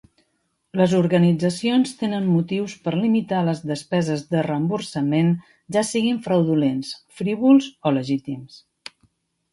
Les 0.79 0.93
organitzacions 0.99 1.91
tenen 1.99 2.31
motius 2.37 2.73
per 2.87 2.93
limitar 3.01 3.43
les 3.49 3.61
despeses 3.73 4.25
de 4.33 4.41
reemborsament, 4.47 5.29
ja 5.77 5.87
siguin 5.93 6.19
fraudulents, 6.29 6.97
frívols 7.21 7.73
o 7.91 7.97
legítims. 8.01 8.59